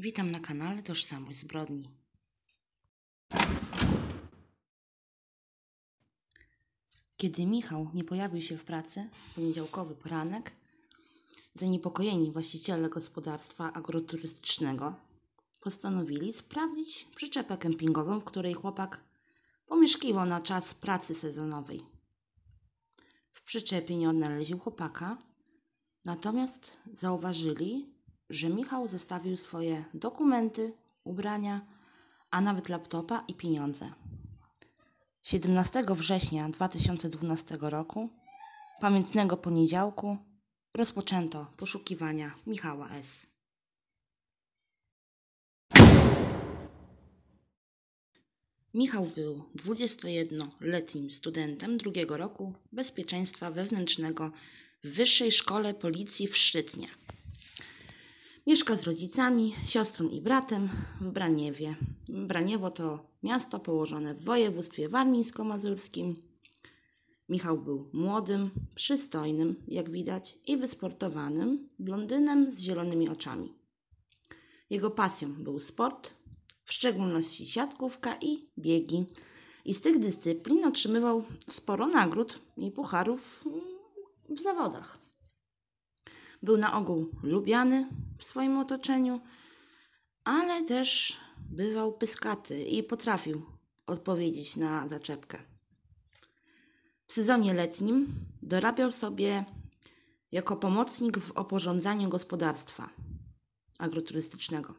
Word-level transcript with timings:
Witam 0.00 0.30
na 0.30 0.40
kanale 0.40 0.82
Tożsamość 0.82 1.38
Zbrodni. 1.38 1.88
Kiedy 7.16 7.46
Michał 7.46 7.90
nie 7.94 8.04
pojawił 8.04 8.42
się 8.42 8.56
w 8.58 8.64
pracy, 8.64 9.08
w 9.12 9.34
poniedziałkowy 9.34 9.94
poranek, 9.94 10.52
zaniepokojeni 11.54 12.32
właściciele 12.32 12.88
gospodarstwa 12.88 13.72
agroturystycznego 13.72 14.94
postanowili 15.60 16.32
sprawdzić 16.32 17.08
przyczepę 17.14 17.56
kempingową, 17.56 18.20
w 18.20 18.24
której 18.24 18.54
chłopak 18.54 19.04
pomieszkiwał 19.66 20.26
na 20.26 20.42
czas 20.42 20.74
pracy 20.74 21.14
sezonowej. 21.14 21.82
W 23.32 23.42
przyczepie 23.42 23.96
nie 23.96 24.10
odnaleźli 24.10 24.58
chłopaka, 24.58 25.18
natomiast 26.04 26.78
zauważyli, 26.92 27.97
że 28.30 28.48
Michał 28.48 28.88
zostawił 28.88 29.36
swoje 29.36 29.84
dokumenty, 29.94 30.72
ubrania, 31.04 31.60
a 32.30 32.40
nawet 32.40 32.68
laptopa 32.68 33.24
i 33.28 33.34
pieniądze. 33.34 33.92
17 35.22 35.84
września 35.88 36.48
2012 36.48 37.58
roku, 37.60 38.08
pamiętnego 38.80 39.36
poniedziałku, 39.36 40.16
rozpoczęto 40.74 41.46
poszukiwania 41.56 42.34
Michała 42.46 42.90
S. 42.90 43.26
Michał 48.74 49.06
był 49.06 49.44
21-letnim 49.56 51.10
studentem 51.10 51.78
drugiego 51.78 52.16
roku 52.16 52.54
bezpieczeństwa 52.72 53.50
wewnętrznego 53.50 54.32
w 54.84 54.90
Wyższej 54.90 55.32
Szkole 55.32 55.74
Policji 55.74 56.28
w 56.28 56.36
Szczytnie. 56.36 56.88
Mieszka 58.48 58.76
z 58.76 58.82
rodzicami, 58.82 59.54
siostrą 59.66 60.08
i 60.08 60.20
bratem 60.20 60.68
w 61.00 61.08
Braniewie. 61.08 61.76
Braniewo 62.08 62.70
to 62.70 63.06
miasto 63.22 63.60
położone 63.60 64.14
w 64.14 64.24
województwie 64.24 64.88
warmińsko-mazurskim. 64.88 66.14
Michał 67.28 67.58
był 67.58 67.90
młodym, 67.92 68.50
przystojnym, 68.74 69.56
jak 69.66 69.90
widać, 69.90 70.38
i 70.46 70.56
wysportowanym 70.56 71.68
blondynem 71.78 72.52
z 72.52 72.60
zielonymi 72.60 73.08
oczami. 73.08 73.54
Jego 74.70 74.90
pasją 74.90 75.34
był 75.34 75.58
sport, 75.58 76.14
w 76.64 76.72
szczególności 76.72 77.46
siatkówka 77.46 78.16
i 78.20 78.48
biegi. 78.58 79.06
I 79.64 79.74
z 79.74 79.80
tych 79.80 79.98
dyscyplin 79.98 80.64
otrzymywał 80.64 81.24
sporo 81.48 81.86
nagród 81.86 82.40
i 82.56 82.70
pucharów 82.70 83.44
w 84.30 84.40
zawodach. 84.40 84.98
Był 86.42 86.56
na 86.56 86.78
ogół 86.78 87.08
lubiany 87.22 87.88
w 88.18 88.24
swoim 88.24 88.58
otoczeniu, 88.58 89.20
ale 90.24 90.64
też 90.64 91.20
bywał 91.38 91.92
pyskaty 91.92 92.64
i 92.64 92.82
potrafił 92.82 93.42
odpowiedzieć 93.86 94.56
na 94.56 94.88
zaczepkę. 94.88 95.38
W 97.06 97.12
sezonie 97.12 97.54
letnim 97.54 98.06
dorabiał 98.42 98.92
sobie 98.92 99.44
jako 100.32 100.56
pomocnik 100.56 101.18
w 101.18 101.30
oporządzaniu 101.30 102.08
gospodarstwa 102.08 102.90
agroturystycznego, 103.78 104.74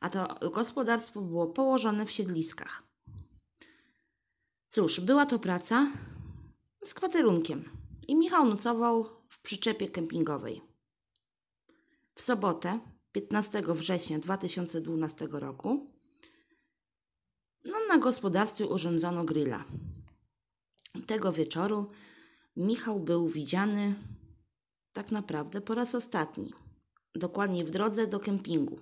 a 0.00 0.10
to 0.10 0.50
gospodarstwo 0.50 1.20
było 1.20 1.46
położone 1.46 2.06
w 2.06 2.10
siedliskach. 2.10 2.82
Cóż, 4.68 5.00
była 5.00 5.26
to 5.26 5.38
praca 5.38 5.86
z 6.82 6.94
kwaterunkiem 6.94 7.70
i 8.08 8.16
Michał 8.16 8.46
nocował 8.46 9.04
w 9.28 9.40
przyczepie 9.40 9.88
kempingowej. 9.88 10.67
W 12.18 12.22
sobotę, 12.22 12.78
15 13.12 13.62
września 13.74 14.18
2012 14.18 15.28
roku, 15.30 15.86
no, 17.64 17.76
na 17.88 17.98
gospodarstwie 17.98 18.66
urządzono 18.66 19.24
grilla. 19.24 19.64
Tego 21.06 21.32
wieczoru 21.32 21.90
Michał 22.56 23.00
był 23.00 23.28
widziany 23.28 23.94
tak 24.92 25.10
naprawdę 25.10 25.60
po 25.60 25.74
raz 25.74 25.94
ostatni, 25.94 26.52
dokładnie 27.14 27.64
w 27.64 27.70
drodze 27.70 28.06
do 28.06 28.20
kempingu. 28.20 28.80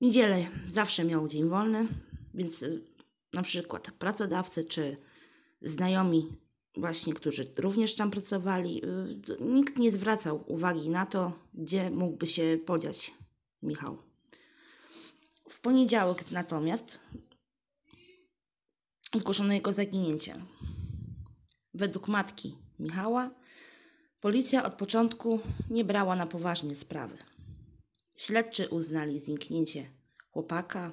Niedzielę 0.00 0.46
zawsze 0.68 1.04
miał 1.04 1.28
dzień 1.28 1.48
wolny, 1.48 1.86
więc 2.34 2.62
y, 2.62 2.84
na 3.32 3.42
przykład 3.42 3.90
pracodawcy 3.90 4.64
czy 4.64 4.96
znajomi 5.62 6.43
właśnie, 6.76 7.14
którzy 7.14 7.52
również 7.56 7.94
tam 7.94 8.10
pracowali, 8.10 8.84
y, 8.84 9.36
nikt 9.40 9.78
nie 9.78 9.90
zwracał 9.90 10.44
uwagi 10.46 10.90
na 10.90 11.06
to, 11.06 11.32
gdzie 11.54 11.90
mógłby 11.90 12.26
się 12.26 12.58
podziać 12.66 13.12
Michał. 13.62 13.98
W 15.48 15.60
poniedziałek 15.60 16.30
natomiast 16.30 16.98
zgłoszono 19.14 19.52
jego 19.52 19.72
zaginięcie. 19.72 20.34
Według 21.74 22.08
matki 22.08 22.56
Michała 22.78 23.30
policja 24.20 24.64
od 24.64 24.74
początku 24.74 25.40
nie 25.70 25.84
brała 25.84 26.16
na 26.16 26.26
poważnie 26.26 26.76
sprawy. 26.76 27.16
Śledczy 28.16 28.68
uznali 28.68 29.20
zniknięcie 29.20 29.90
chłopaka 30.30 30.92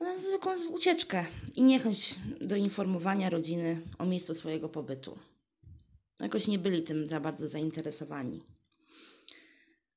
za 0.00 0.18
zwykłą 0.18 0.52
ucieczkę 0.68 1.24
i 1.54 1.62
niechęć 1.62 2.14
do 2.40 2.56
informowania 2.56 3.30
rodziny 3.30 3.82
o 3.98 4.06
miejscu 4.06 4.34
swojego 4.34 4.68
pobytu. 4.68 5.18
Jakoś 6.20 6.46
nie 6.48 6.58
byli 6.58 6.82
tym 6.82 7.08
za 7.08 7.20
bardzo 7.20 7.48
zainteresowani. 7.48 8.42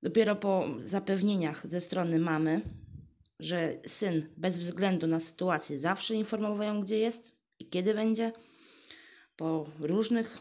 Dopiero 0.04 0.36
po 0.36 0.68
zapewnieniach 0.86 1.70
ze 1.70 1.82
strony 1.82 2.20
mamy, 2.20 2.62
że 3.40 3.78
syn 3.86 4.26
bez 4.38 4.58
względu 4.58 5.08
na 5.08 5.20
sytuację 5.20 5.80
zawsze 5.80 6.16
informował 6.16 6.68
ją, 6.68 6.82
gdzie 6.82 7.00
jest 7.00 7.32
i 7.60 7.70
kiedy 7.70 7.94
będzie, 7.94 8.32
po 9.36 9.72
różnych 9.80 10.40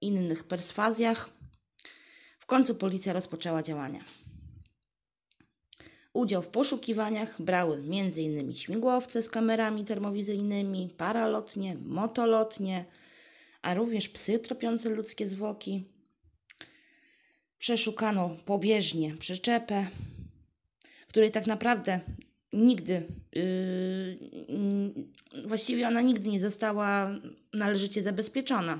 innych 0.00 0.44
perswazjach, 0.44 1.30
w 2.40 2.46
końcu 2.46 2.74
policja 2.74 3.12
rozpoczęła 3.12 3.62
działania. 3.62 4.04
Udział 6.12 6.42
w 6.42 6.48
poszukiwaniach 6.48 7.42
brały 7.42 7.76
m.in. 7.76 8.54
śmigłowce 8.54 9.22
z 9.22 9.30
kamerami 9.30 9.84
termowizyjnymi, 9.84 10.90
paralotnie, 10.96 11.76
motolotnie, 11.84 12.84
a 13.62 13.74
również 13.74 14.08
psy 14.08 14.38
tropiące 14.38 14.88
ludzkie 14.88 15.28
zwłoki. 15.28 15.84
Przeszukano 17.58 18.36
pobieżnie 18.44 19.14
przyczepę, 19.16 19.86
której 21.08 21.30
tak 21.30 21.46
naprawdę 21.46 22.00
nigdy, 22.52 23.06
yy, 23.32 24.18
właściwie 25.46 25.88
ona 25.88 26.00
nigdy 26.00 26.28
nie 26.28 26.40
została 26.40 27.14
należycie 27.52 28.02
zabezpieczona. 28.02 28.78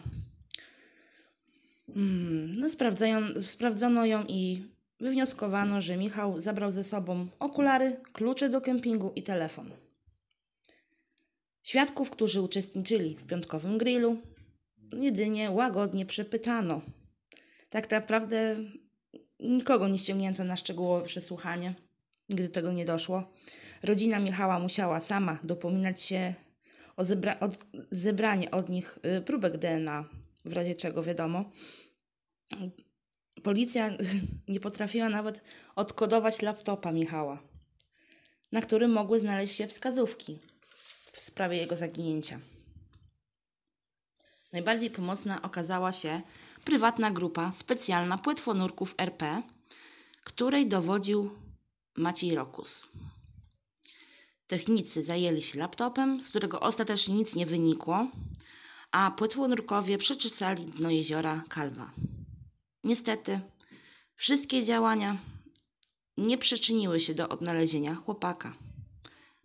Mm, 1.96 2.52
no, 2.58 2.68
sprawdzono 3.40 4.06
ją 4.06 4.24
i 4.28 4.62
wywnioskowano, 5.02 5.80
że 5.80 5.96
Michał 5.96 6.40
zabrał 6.40 6.70
ze 6.70 6.84
sobą 6.84 7.26
okulary, 7.38 7.96
klucze 8.12 8.48
do 8.48 8.60
kempingu 8.60 9.12
i 9.16 9.22
telefon. 9.22 9.70
Świadków, 11.62 12.10
którzy 12.10 12.40
uczestniczyli 12.40 13.16
w 13.16 13.24
piątkowym 13.24 13.78
grillu, 13.78 14.16
jedynie 14.92 15.50
łagodnie 15.50 16.06
przepytano. 16.06 16.82
Tak 17.70 17.90
naprawdę 17.90 18.56
nikogo 19.40 19.88
nie 19.88 19.98
ściągnięto 19.98 20.44
na 20.44 20.56
szczegółowe 20.56 21.06
przesłuchanie, 21.06 21.74
gdy 22.28 22.48
tego 22.48 22.72
nie 22.72 22.84
doszło. 22.84 23.32
Rodzina 23.82 24.18
Michała 24.18 24.58
musiała 24.58 25.00
sama 25.00 25.38
dopominać 25.44 26.02
się 26.02 26.34
o, 26.96 27.04
zebra 27.04 27.38
zebranie 27.90 28.50
od 28.50 28.68
nich 28.68 28.98
y, 29.18 29.20
próbek 29.20 29.58
DNA, 29.58 30.04
w 30.44 30.52
razie 30.52 30.74
czego 30.74 31.02
wiadomo. 31.02 31.44
Policja 33.42 33.90
nie 34.48 34.60
potrafiła 34.60 35.08
nawet 35.08 35.42
odkodować 35.76 36.42
laptopa 36.42 36.92
Michała, 36.92 37.42
na 38.52 38.60
którym 38.62 38.92
mogły 38.92 39.20
znaleźć 39.20 39.56
się 39.56 39.66
wskazówki 39.66 40.38
w 41.12 41.20
sprawie 41.20 41.56
jego 41.56 41.76
zaginięcia. 41.76 42.40
Najbardziej 44.52 44.90
pomocna 44.90 45.42
okazała 45.42 45.92
się 45.92 46.20
prywatna 46.64 47.10
grupa 47.10 47.52
specjalna 47.52 48.18
płetwonurków 48.18 48.94
RP, 48.98 49.42
której 50.24 50.68
dowodził 50.68 51.30
Maciej 51.96 52.34
Rokus. 52.34 52.86
Technicy 54.46 55.02
zajęli 55.02 55.42
się 55.42 55.58
laptopem, 55.58 56.22
z 56.22 56.28
którego 56.28 56.60
ostatecznie 56.60 57.14
nic 57.14 57.34
nie 57.34 57.46
wynikło, 57.46 58.06
a 58.90 59.10
płetwonurkowie 59.10 59.98
przeczesali 59.98 60.66
dno 60.66 60.90
jeziora 60.90 61.42
Kalwa. 61.48 61.90
Niestety, 62.84 63.40
wszystkie 64.16 64.64
działania 64.64 65.18
nie 66.16 66.38
przyczyniły 66.38 67.00
się 67.00 67.14
do 67.14 67.28
odnalezienia 67.28 67.94
chłopaka. 67.94 68.54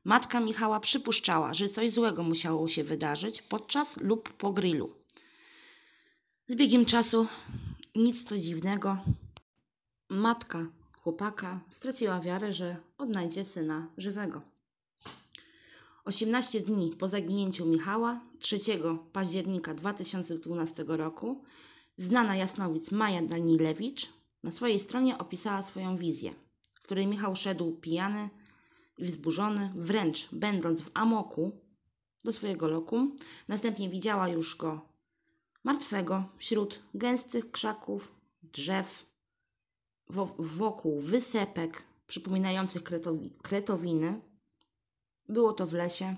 Matka 0.04 0.40
Michała 0.40 0.80
przypuszczała, 0.80 1.54
że 1.54 1.70
coś 1.70 1.92
złego 1.92 2.24
musiało 2.24 2.68
się 2.68 2.84
wydarzyć 2.84 3.42
podczas 3.42 3.98
lub 3.98 4.34
po 4.34 4.54
grillu. 4.54 4.94
Z 6.48 6.56
biegiem 6.56 6.86
czasu 6.86 7.28
nic 7.96 8.26
to 8.26 8.38
dziwnego. 8.38 8.98
Matka 10.10 10.68
chłopaka, 11.02 11.60
straciła 11.70 12.20
wiarę, 12.20 12.54
że 12.54 12.78
odnajdzie 12.98 13.46
syna 13.46 13.88
żywego. 13.98 14.42
18 16.06 16.60
dni 16.60 16.96
po 17.00 17.08
zaginięciu 17.08 17.66
Michała, 17.66 18.22
3 18.40 18.60
października 19.14 19.74
2012 19.74 20.86
roku, 20.88 21.44
znana 21.98 22.36
jasnowic 22.36 22.92
Maja 22.92 23.22
Danilewicz 23.22 24.10
na 24.44 24.52
swojej 24.52 24.80
stronie 24.80 25.18
opisała 25.18 25.64
swoją 25.64 25.98
wizję, 25.98 26.34
w 26.74 26.82
której 26.82 27.08
Michał 27.08 27.36
szedł 27.36 27.72
pijany 27.72 28.30
i 28.98 29.06
wzburzony, 29.06 29.74
wręcz 29.76 30.30
będąc 30.32 30.82
w 30.82 30.90
amoku 30.94 31.62
do 32.24 32.32
swojego 32.32 32.68
lokum. 32.68 33.16
Następnie 33.48 33.90
widziała 33.90 34.28
już 34.28 34.58
go 34.58 34.82
martwego 35.64 36.24
wśród 36.38 36.84
gęstych 36.94 37.52
krzaków, 37.52 38.16
drzew, 38.44 39.06
wokół 40.40 41.00
wysepek 41.00 41.84
przypominających 42.08 42.84
kretowi 42.84 43.34
kretowiny. 43.42 44.22
Było 45.30 45.54
to 45.54 45.68
w 45.68 45.74
lesie. 45.74 46.16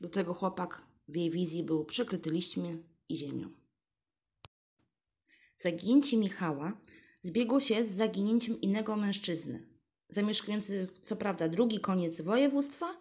Do 0.00 0.08
tego 0.08 0.34
chłopak 0.34 0.82
w 1.08 1.16
jej 1.16 1.30
wizji 1.30 1.62
był 1.62 1.84
przykryty 1.84 2.30
liśćmi 2.30 2.82
i 3.08 3.16
ziemią. 3.16 3.59
Zaginięcie 5.60 6.16
Michała 6.16 6.72
zbiegło 7.20 7.60
się 7.60 7.84
z 7.84 7.90
zaginięciem 7.90 8.60
innego 8.60 8.96
mężczyzny, 8.96 9.66
zamieszkujący 10.08 10.88
co 11.02 11.16
prawda 11.16 11.48
drugi 11.48 11.80
koniec 11.80 12.20
województwa, 12.20 12.96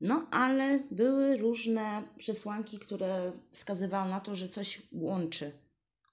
no 0.00 0.26
ale 0.30 0.80
były 0.90 1.36
różne 1.36 2.02
przesłanki, 2.18 2.78
które 2.78 3.32
wskazywały 3.52 4.10
na 4.10 4.20
to, 4.20 4.36
że 4.36 4.48
coś 4.48 4.82
łączy 4.92 5.52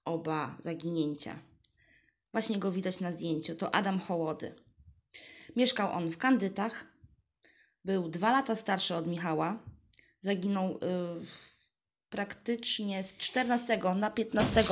oba 0.04 0.56
zaginięcia. 0.60 1.38
Właśnie 2.32 2.58
go 2.58 2.72
widać 2.72 3.00
na 3.00 3.12
zdjęciu. 3.12 3.54
To 3.54 3.74
Adam 3.74 4.00
Hołody. 4.00 4.54
Mieszkał 5.56 5.92
on 5.92 6.10
w 6.10 6.16
Kandytach. 6.16 6.86
Był 7.84 8.08
dwa 8.08 8.32
lata 8.32 8.56
starszy 8.56 8.94
od 8.94 9.06
Michała. 9.06 9.62
Zaginął 10.20 10.68
yy, 10.68 11.26
praktycznie 12.08 13.04
z 13.04 13.16
14 13.16 13.80
na 13.96 14.10
15 14.10 14.64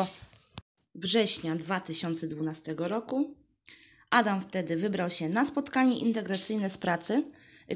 września 0.96 1.56
2012 1.56 2.74
roku. 2.78 3.34
Adam 4.10 4.40
wtedy 4.40 4.76
wybrał 4.76 5.10
się 5.10 5.28
na 5.28 5.44
spotkanie 5.44 5.98
integracyjne 5.98 6.70
z 6.70 6.78
pracy, 6.78 7.22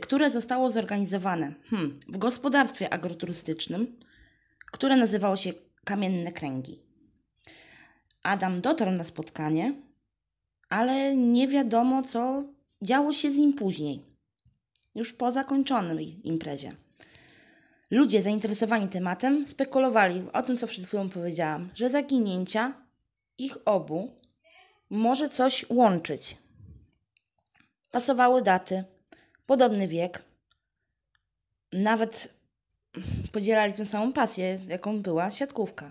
które 0.01 0.31
zostało 0.31 0.71
zorganizowane 0.71 1.55
hmm, 1.71 1.97
w 2.09 2.19
gospodarstwie 2.19 2.93
agroturystycznym, 2.93 3.97
które 4.73 4.97
nazywało 4.97 5.37
się 5.37 5.53
Kamienne 5.85 6.33
Kręgi. 6.33 6.83
Adam 8.23 8.61
dotarł 8.61 8.91
na 8.91 9.05
spotkanie, 9.05 9.75
ale 10.69 11.17
nie 11.17 11.49
wiadomo, 11.49 12.03
co 12.03 12.43
działo 12.83 13.13
się 13.13 13.31
z 13.31 13.37
nim 13.37 13.53
później, 13.53 14.03
już 14.95 15.13
po 15.13 15.33
zakończonej 15.33 16.29
imprezie. 16.29 16.73
Ludzie 17.91 18.23
zainteresowani 18.23 18.89
tematem 18.89 19.47
spekulowali 19.47 20.23
o 20.33 20.43
tym, 20.43 20.57
co 20.57 20.67
przed 20.67 20.87
chwilą 20.87 21.09
powiedziałam, 21.09 21.69
że 21.75 21.91
zaginięcia 21.91 22.90
ich 23.45 23.59
obu 23.65 24.17
może 24.91 25.29
coś 25.29 25.67
łączyć. 25.71 26.37
Pasowały 27.91 28.43
daty, 28.43 28.85
podobny 29.47 29.89
wiek, 29.89 30.25
nawet 31.73 32.35
podzielali 33.33 33.73
tę 33.73 33.87
samą 33.87 34.13
pasję, 34.13 34.59
jaką 34.69 35.03
była 35.03 35.31
siatkówka. 35.31 35.91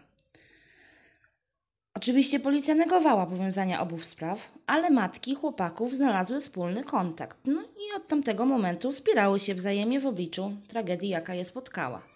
Oczywiście 1.93 2.39
policja 2.39 2.75
negowała 2.75 3.25
powiązania 3.25 3.81
obu 3.81 3.99
spraw, 3.99 4.51
ale 4.67 4.89
matki 4.89 5.35
chłopaków 5.35 5.95
znalazły 5.95 6.39
wspólny 6.39 6.83
kontakt. 6.83 7.37
No 7.45 7.61
i 7.61 7.95
od 7.95 8.07
tamtego 8.07 8.45
momentu 8.45 8.91
wspierały 8.91 9.39
się 9.39 9.55
wzajemnie 9.55 9.99
w 9.99 10.05
obliczu 10.05 10.57
tragedii, 10.67 11.09
jaka 11.09 11.33
je 11.33 11.45
spotkała. 11.45 12.08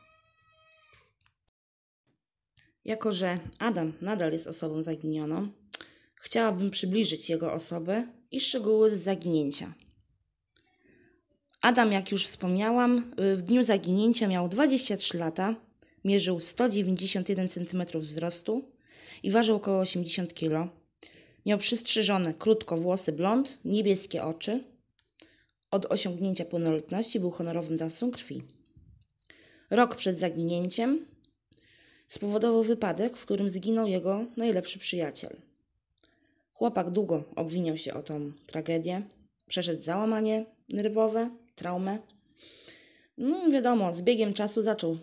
Jako, 2.86 3.12
że 3.12 3.40
Adam 3.60 3.94
nadal 4.02 4.32
jest 4.32 4.48
osobą 4.48 4.84
zaginioną, 4.84 5.48
chciałabym 6.16 6.72
przybliżyć 6.72 7.30
jego 7.30 7.54
osobę 7.54 8.08
i 8.32 8.40
szczegóły 8.40 8.96
z 8.96 9.04
zaginięcia. 9.04 9.74
Adam, 11.62 11.92
jak 11.92 12.12
już 12.12 12.26
wspomniałam, 12.26 13.14
w 13.18 13.42
dniu 13.42 13.64
zaginięcia 13.64 14.28
miał 14.28 14.50
23 14.50 15.18
lata, 15.18 15.56
mierzył 16.04 16.40
191 16.40 17.50
cm 17.50 17.84
wzrostu 17.94 18.72
i 19.24 19.32
ważył 19.32 19.56
około 19.56 19.80
80 19.80 20.34
kg. 20.34 20.70
Miał 21.46 21.58
przystrzyżone 21.58 22.34
krótko 22.34 22.78
włosy 22.78 23.12
blond, 23.12 23.60
niebieskie 23.66 24.24
oczy. 24.24 24.64
Od 25.72 25.86
osiągnięcia 25.86 26.46
pełnoletności 26.46 27.20
był 27.20 27.32
honorowym 27.32 27.78
dawcą 27.78 28.12
krwi. 28.12 28.44
Rok 29.70 29.96
przed 29.96 30.20
zaginięciem 30.20 31.13
spowodował 32.14 32.64
wypadek, 32.64 33.18
w 33.18 33.26
którym 33.26 33.50
zginął 33.50 33.88
jego 33.88 34.26
najlepszy 34.38 34.80
przyjaciel. 34.80 35.36
Chłopak 36.54 36.90
długo 36.90 37.24
obwiniał 37.36 37.78
się 37.78 37.94
o 37.94 38.04
tą 38.04 38.32
tragedię. 38.48 39.02
Przeszedł 39.48 39.82
załamanie 39.82 40.46
nerwowe, 40.70 41.30
traumę. 41.56 42.00
No, 43.18 43.50
wiadomo, 43.50 43.94
z 43.94 44.02
biegiem 44.02 44.34
czasu 44.34 44.62
zaczął 44.62 44.98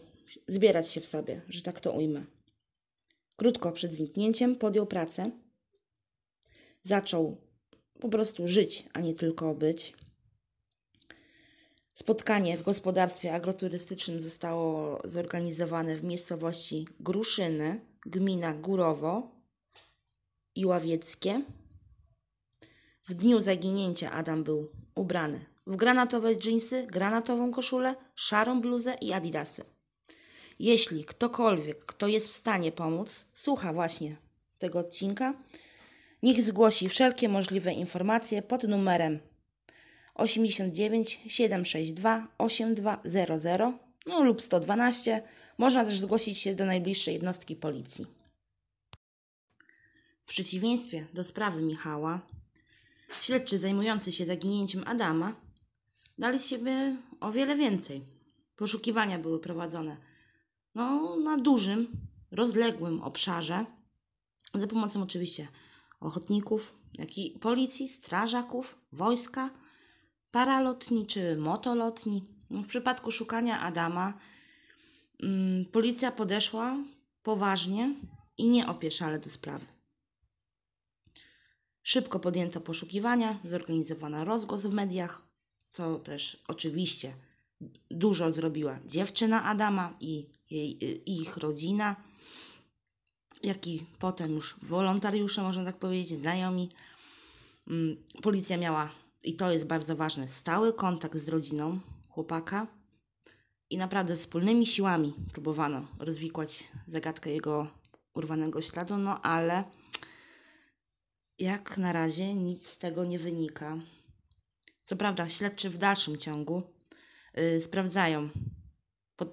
zbierać 0.49 0.89
się 0.89 1.01
w 1.01 1.07
sobie, 1.07 1.41
że 1.49 1.63
tak 1.63 1.81
to 1.81 1.93
ujmę. 1.93 2.25
Krótko 3.37 3.73
przed 3.73 3.93
zniknięciem 3.93 4.57
podjął 4.57 4.87
pracę. 4.87 5.31
Zaczął 6.83 7.37
po 8.01 8.09
prostu 8.09 8.49
żyć, 8.49 8.85
a 8.93 9.01
nie 9.01 9.15
tylko 9.15 9.55
być. 9.55 9.93
Spotkanie 12.01 12.57
w 12.57 12.63
gospodarstwie 12.63 13.35
agroturystycznym 13.35 14.21
zostało 14.21 15.01
zorganizowane 15.05 15.97
w 15.97 16.05
miejscowości 16.05 16.89
Gruszyny, 17.01 17.81
gmina 18.07 18.55
Górowo 18.55 19.31
i 20.55 20.67
Ławieckie. 20.67 21.43
W 23.09 23.15
dniu 23.15 23.41
zaginięcia 23.41 24.13
Adam 24.13 24.45
był 24.45 24.73
ubrany 24.95 25.45
w 25.67 25.77
granatowe 25.77 26.37
dżinsy, 26.37 26.87
granatową 26.87 27.51
koszulę, 27.51 27.95
szarą 28.15 28.61
bluzę 28.61 28.95
i 29.01 29.13
adidasy. 29.13 29.65
Jeśli 30.59 31.05
ktokolwiek, 31.05 31.85
kto 31.85 32.09
jest 32.09 32.29
w 32.29 32.35
stanie 32.35 32.73
pomóc, 32.73 33.27
słucha 33.33 33.73
właśnie 33.73 34.17
tego 34.59 34.79
odcinka, 34.79 35.35
niech 36.23 36.43
zgłosi 36.43 36.89
wszelkie 36.89 37.29
możliwe 37.29 37.73
informacje 37.73 38.43
pod 38.43 38.63
numerem 38.63 39.30
89 40.21 41.21
762 41.29 42.29
8200 42.39 43.73
no, 44.07 44.23
lub 44.23 44.43
112. 44.43 45.23
Można 45.59 45.85
też 45.85 45.99
zgłosić 45.99 46.39
się 46.39 46.55
do 46.55 46.65
najbliższej 46.65 47.15
jednostki 47.15 47.57
policji. 47.57 48.07
W 50.25 50.29
przeciwieństwie 50.29 51.07
do 51.15 51.25
sprawy 51.25 51.63
Michała, 51.63 52.21
śledczy 53.21 53.59
zajmujący 53.59 54.13
się 54.13 54.27
zaginięciem 54.27 54.83
Adama 54.87 55.35
dali 56.19 56.39
z 56.39 56.47
siebie 56.47 56.97
o 57.21 57.33
wiele 57.33 57.57
więcej. 57.57 58.03
Poszukiwania 58.57 59.19
były 59.19 59.41
prowadzone 59.41 59.97
no, 60.75 61.17
na 61.17 61.37
dużym, 61.37 62.09
rozległym 62.31 63.03
obszarze, 63.03 63.67
za 64.55 64.67
pomocą 64.67 65.03
oczywiście 65.03 65.49
ochotników, 66.01 66.75
jak 66.95 67.19
i 67.19 67.31
policji, 67.31 67.89
strażaków, 67.89 68.79
wojska, 68.93 69.51
paralotni 70.31 71.07
czy 71.07 71.37
motolotni. 71.37 72.25
W 72.51 72.67
przypadku 72.67 73.11
szukania 73.11 73.61
Adama 73.61 74.19
mm, 75.23 75.65
policja 75.65 76.13
podeszła 76.13 76.77
poważnie 77.23 77.95
i 78.39 78.49
nie 78.49 78.69
opieszale 78.69 79.19
do 79.19 79.29
sprawy. 79.29 79.67
Szybko 81.83 82.21
podjęto 82.21 82.61
poszukiwania, 82.61 83.39
zorganizowano 83.45 84.25
rozgłos 84.25 84.67
w 84.67 84.75
mediach, 84.75 85.23
co 85.69 85.99
też 85.99 86.45
oczywiście 86.49 87.13
dużo 87.91 88.33
zrobiła 88.33 88.79
dziewczyna 88.87 89.45
Adama 89.45 89.95
i 90.01 90.27
jej, 90.51 90.79
y, 90.83 91.01
ich 91.07 91.37
rodzina, 91.37 91.97
jak 93.43 93.67
i 93.67 93.87
potem 93.99 94.35
już 94.35 94.57
wolontariusze, 94.63 95.43
można 95.43 95.65
tak 95.65 95.77
powiedzieć, 95.77 96.19
znajomi. 96.19 96.69
Mm, 97.69 97.97
policja 98.23 98.57
miała, 98.57 98.91
i 99.23 99.37
to 99.37 99.53
jest 99.53 99.67
bardzo 99.67 99.97
ważne, 99.97 100.29
stały 100.29 100.73
kontakt 100.73 101.17
z 101.17 101.29
rodziną 101.29 101.81
chłopaka 102.09 102.67
i 103.71 103.79
naprawdę 103.79 104.17
wspólnymi 104.17 104.67
siłami 104.67 105.15
próbowano 105.33 105.89
rozwikłać 105.99 106.69
zagadkę 106.87 107.31
jego 107.31 107.71
urwanego 108.15 108.63
śladu, 108.63 108.97
no 108.97 109.23
ale 109.23 109.65
jak 111.39 111.79
na 111.79 111.93
razie 111.93 112.35
nic 112.35 112.67
z 112.67 112.79
tego 112.79 113.05
nie 113.05 113.19
wynika. 113.19 113.79
Co 114.83 114.97
prawda, 114.97 115.29
śledczy 115.29 115.71
w 115.71 115.79
dalszym 115.79 116.19
ciągu 116.19 116.63
yy, 117.35 117.61
sprawdzają 117.61 118.29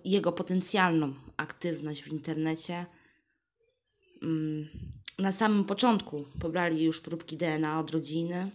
jego 0.06 0.32
potencjalną 0.32 1.13
aktywność 1.38 2.03
w 2.03 2.08
internecie. 2.08 2.86
Mm, 4.24 4.70
na 5.20 5.32
samym 5.32 5.63
początku 5.63 6.25
pobrali 6.41 6.84
już 6.84 7.01
próbki 7.01 7.38
DNA 7.38 7.79
od 7.79 7.91
rodziny, 7.91 8.51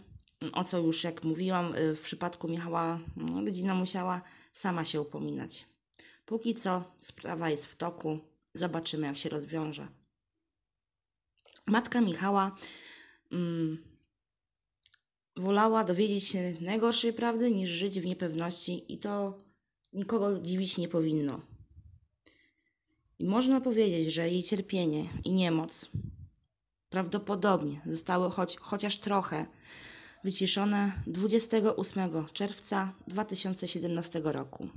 o 0.52 0.64
co 0.64 0.78
już 0.78 1.04
jak 1.04 1.24
mówiłam, 1.24 1.74
y, 1.74 1.94
w 1.96 2.00
przypadku 2.00 2.48
Michała 2.48 3.00
no, 3.16 3.44
rodzina 3.44 3.74
musiała 3.74 4.22
sama 4.52 4.84
się 4.84 5.00
upominać. 5.00 5.66
Póki 6.26 6.54
co 6.54 6.84
sprawa 7.00 7.50
jest 7.50 7.66
w 7.66 7.76
toku, 7.76 8.18
zobaczymy 8.54 9.06
jak 9.06 9.16
się 9.16 9.28
rozwiąże. 9.28 9.88
Matka 11.66 12.00
Michała 12.00 12.56
mm, 13.32 13.84
wolała 15.36 15.84
dowiedzieć 15.84 16.24
się 16.24 16.54
najgorszej 16.60 17.12
prawdy 17.12 17.50
niż 17.50 17.70
żyć 17.70 18.00
w 18.00 18.06
niepewności 18.06 18.92
i 18.92 18.98
to 18.98 19.38
nikogo 19.92 20.40
dziwić 20.40 20.78
nie 20.78 20.88
powinno. 20.88 21.40
I 23.18 23.26
można 23.26 23.60
powiedzieć, 23.60 24.12
że 24.12 24.30
jej 24.30 24.42
cierpienie 24.42 25.04
i 25.24 25.32
niemoc 25.32 25.90
prawdopodobnie 26.90 27.80
zostały 27.86 28.30
choć, 28.30 28.56
chociaż 28.56 28.96
trochę 28.98 29.46
wyciszone 30.24 30.92
28 31.06 32.10
czerwca 32.32 32.92
2017 33.08 34.20
roku. 34.24 34.68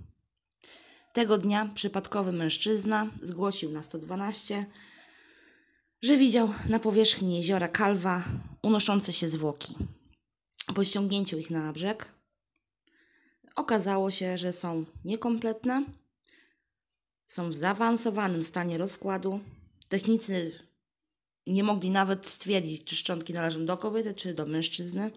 Tego 1.14 1.38
dnia 1.38 1.70
przypadkowy 1.76 2.32
mężczyzna 2.32 3.12
zgłosił 3.22 3.72
na 3.72 3.84
112, 3.84 4.66
że 6.02 6.18
widział 6.18 6.50
na 6.70 6.80
powierzchni 6.80 7.38
jeziora 7.38 7.68
Kalwa 7.68 8.24
unoszące 8.62 9.14
się 9.14 9.28
zwłoki. 9.28 9.76
Po 10.76 10.84
ściągnięciu 10.84 11.38
ich 11.38 11.50
na 11.50 11.74
brzeg 11.74 12.14
okazało 13.56 14.12
się, 14.12 14.38
że 14.38 14.54
są 14.54 14.86
niekompletne, 15.06 15.84
są 17.26 17.50
w 17.50 17.56
zaawansowanym 17.56 18.44
stanie 18.44 18.78
rozkładu. 18.78 19.40
Technicy 19.90 20.65
nie 21.48 21.64
mogli 21.64 21.90
nawet 21.90 22.26
stwierdzić, 22.26 22.84
czy 22.84 22.96
szczątki 22.96 23.34
należą 23.34 23.66
do 23.66 23.78
kobiety, 23.78 24.14
czy 24.14 24.34
do 24.34 24.46
mężczyzny. 24.46 25.12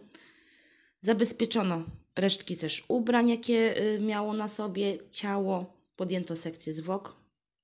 Zabezpieczono 1.00 1.84
resztki 2.16 2.56
też 2.56 2.84
ubrań, 2.88 3.28
jakie 3.28 3.82
y, 3.82 4.00
miało 4.00 4.32
na 4.34 4.48
sobie 4.48 4.98
ciało. 5.10 5.78
Podjęto 5.96 6.36
sekcję 6.36 6.74
zwłok 6.74 7.16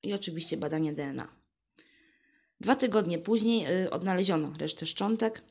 i 0.03 0.15
oczywiście 0.15 0.57
badanie 0.57 0.93
DNA. 0.93 1.29
Dwa 2.61 2.77
tygodnie 2.77 3.19
później 3.19 3.85
y, 3.85 3.91
odnaleziono 3.91 4.53
resztę 4.59 4.87
szczątek. 4.87 5.43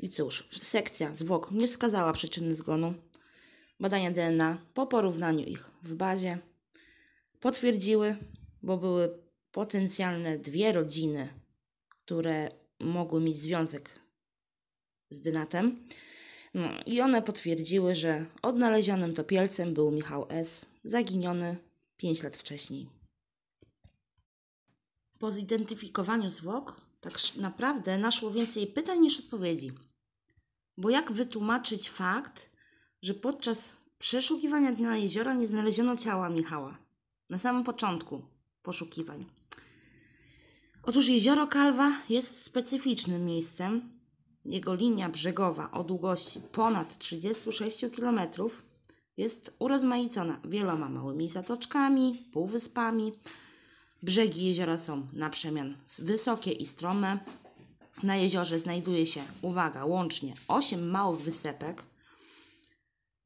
I 0.00 0.08
cóż, 0.08 0.48
sekcja 0.62 1.14
zwłok 1.14 1.50
nie 1.50 1.68
wskazała 1.68 2.12
przyczyny 2.12 2.56
zgonu. 2.56 2.94
Badania 3.80 4.10
DNA 4.10 4.58
po 4.74 4.86
porównaniu 4.86 5.44
ich 5.44 5.70
w 5.82 5.94
bazie 5.94 6.38
potwierdziły, 7.40 8.16
bo 8.62 8.76
były 8.76 9.18
potencjalne 9.52 10.38
dwie 10.38 10.72
rodziny, 10.72 11.28
które 12.08 12.48
mogły 12.80 13.20
mieć 13.20 13.38
związek 13.38 14.00
z 15.10 15.20
dynatem. 15.20 15.84
No, 16.54 16.68
I 16.86 17.00
one 17.00 17.22
potwierdziły, 17.22 17.94
że 17.94 18.26
odnalezionym 18.42 19.14
topielcem 19.14 19.74
był 19.74 19.90
Michał 19.90 20.26
S., 20.28 20.66
zaginiony 20.84 21.56
5 21.96 22.22
lat 22.22 22.36
wcześniej. 22.36 22.88
Po 25.18 25.30
zidentyfikowaniu 25.30 26.30
zwłok 26.30 26.80
tak 27.00 27.14
naprawdę 27.36 27.98
naszło 27.98 28.30
więcej 28.30 28.66
pytań 28.66 28.98
niż 29.00 29.18
odpowiedzi. 29.20 29.72
Bo 30.78 30.90
jak 30.90 31.12
wytłumaczyć 31.12 31.90
fakt, 31.90 32.50
że 33.02 33.14
podczas 33.14 33.76
przeszukiwania 33.98 34.72
dna 34.72 34.96
jeziora 34.96 35.34
nie 35.34 35.46
znaleziono 35.46 35.96
ciała 35.96 36.28
Michała? 36.28 36.78
Na 37.30 37.38
samym 37.38 37.64
początku 37.64 38.22
poszukiwań. 38.62 39.37
Otóż 40.88 41.08
jezioro 41.08 41.46
Kalwa 41.46 41.92
jest 42.08 42.44
specyficznym 42.44 43.24
miejscem, 43.26 43.90
jego 44.44 44.74
linia 44.74 45.08
brzegowa 45.08 45.70
o 45.70 45.84
długości 45.84 46.40
ponad 46.52 46.98
36 46.98 47.84
km 47.96 48.20
jest 49.16 49.56
urozmaicona 49.58 50.40
wieloma 50.44 50.88
małymi 50.88 51.30
zatoczkami, 51.30 52.22
półwyspami. 52.32 53.12
Brzegi 54.02 54.44
jeziora 54.44 54.78
są 54.78 55.06
na 55.12 55.30
przemian 55.30 55.76
wysokie 55.98 56.52
i 56.52 56.66
strome. 56.66 57.18
Na 58.02 58.16
jeziorze 58.16 58.58
znajduje 58.58 59.06
się, 59.06 59.22
uwaga, 59.42 59.84
łącznie 59.84 60.34
8 60.48 60.90
małych 60.90 61.20
wysepek. 61.20 61.82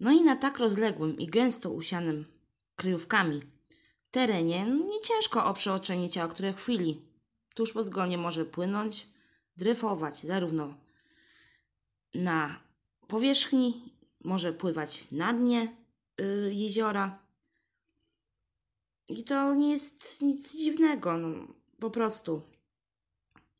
No 0.01 0.13
i 0.13 0.23
na 0.23 0.37
tak 0.37 0.59
rozległym 0.59 1.19
i 1.19 1.27
gęsto 1.27 1.71
usianym 1.71 2.25
kryjówkami 2.77 3.41
terenie 4.11 4.67
nie 4.67 5.01
ciężko 5.05 5.47
o 5.47 5.55
przeoczenie 5.55 6.11
ciała, 6.11 6.29
które 6.29 6.53
chwili 6.53 7.12
tuż 7.55 7.73
po 7.73 7.85
zgonie 7.85 8.19
może 8.19 8.45
płynąć, 8.45 9.09
dryfować 9.57 10.23
zarówno 10.23 10.75
na 12.15 12.61
powierzchni, 13.09 13.93
może 14.25 14.53
pływać 14.53 15.11
na 15.11 15.33
dnie 15.33 15.77
y, 16.21 16.55
jeziora. 16.55 17.19
I 19.09 19.25
to 19.25 19.55
nie 19.55 19.71
jest 19.71 20.23
nic 20.23 20.57
dziwnego, 20.57 21.19
no, 21.19 21.55
po 21.81 21.91
prostu. 21.91 22.43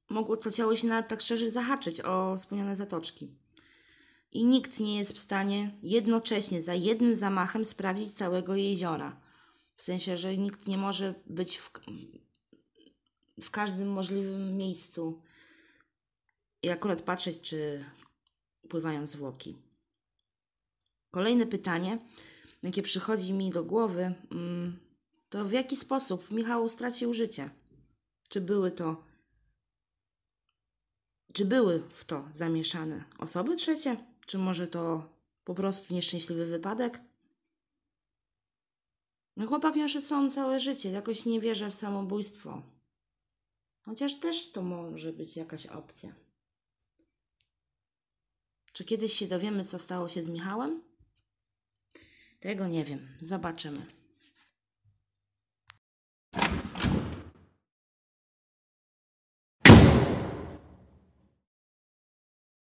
Mogło 0.09 0.37
to 0.37 0.51
ciało 0.51 0.77
się 0.77 0.87
nawet 0.87 1.09
tak 1.09 1.21
szczerze 1.21 1.51
zahaczyć 1.51 2.01
o 2.01 2.37
wspomniane 2.37 2.77
zatoczki. 2.77 3.35
I 4.33 4.45
nikt 4.45 4.81
nie 4.81 4.99
jest 4.99 5.13
w 5.13 5.19
stanie 5.19 5.79
jednocześnie 5.83 6.63
za 6.63 6.75
jednym 6.75 7.17
zamachem 7.17 7.65
sprawdzić 7.65 8.13
całego 8.13 8.57
jeziora. 8.57 9.21
W 9.77 9.83
sensie, 9.83 10.17
że 10.17 10.37
nikt 10.37 10.69
nie 10.69 10.79
może 10.79 11.15
być 11.27 11.59
w, 11.59 11.71
w 13.43 13.51
każdym 13.51 13.89
możliwym 13.89 14.57
miejscu 14.57 15.23
i 16.63 16.71
akurat 16.71 17.03
patrzeć, 17.03 17.41
czy 17.41 17.85
pływają 18.69 19.07
zwłoki. 19.07 19.57
Kolejne 21.11 21.47
pytanie, 21.47 21.99
jakie 22.63 22.83
przychodzi 22.83 23.33
mi 23.33 23.51
do 23.51 23.65
głowy, 23.65 24.15
mm, 24.31 24.79
to 25.29 25.45
w 25.45 25.53
jaki 25.53 25.77
sposób 25.77 26.31
Michał 26.31 26.69
stracił 26.69 27.15
życie? 27.15 27.51
Czy 28.29 28.41
były 28.41 28.71
to 28.71 29.13
czy 31.33 31.45
były 31.45 31.83
w 31.89 32.05
to 32.05 32.25
zamieszane 32.33 33.05
osoby 33.19 33.57
trzecie? 33.57 33.97
Czy 34.27 34.39
może 34.39 34.67
to 34.67 35.09
po 35.45 35.55
prostu 35.55 35.95
nieszczęśliwy 35.95 36.47
wypadek? 36.47 37.01
No 39.37 39.47
chłopak 39.47 39.77
miał 39.77 39.89
przed 39.89 40.05
sobą 40.05 40.31
całe 40.31 40.61
życie, 40.61 40.91
jakoś 40.91 41.27
nie 41.27 41.41
wierzę 41.41 41.71
w 41.71 41.75
samobójstwo. 41.75 42.63
Chociaż 43.85 44.21
też 44.21 44.53
to 44.53 44.63
może 44.63 45.13
być 45.13 45.37
jakaś 45.37 45.67
opcja. 45.67 46.15
Czy 48.73 48.85
kiedyś 48.85 49.13
się 49.13 49.27
dowiemy, 49.27 49.65
co 49.65 49.79
stało 49.79 50.09
się 50.09 50.23
z 50.23 50.29
Michałem? 50.29 50.83
Tego 52.41 52.67
nie 52.67 52.85
wiem. 52.85 53.09
Zobaczymy. 53.21 54.02